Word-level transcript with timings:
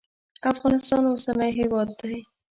افغانستان 0.51 1.03
اوسنی 1.07 1.51
هیواد 1.59 1.89
دی. 1.99 2.15